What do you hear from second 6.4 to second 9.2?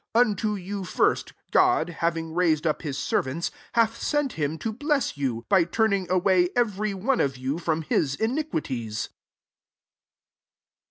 every one of you from Ms iniquities.'